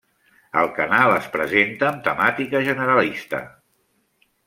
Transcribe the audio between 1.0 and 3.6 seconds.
es presenta amb temàtica generalista.